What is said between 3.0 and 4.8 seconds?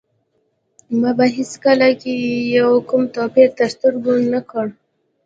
توپیر تر سترګو نه کړ.